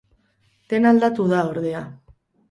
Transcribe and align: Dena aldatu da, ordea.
Dena 0.71 0.93
aldatu 0.95 1.25
da, 1.33 1.41
ordea. 1.51 1.83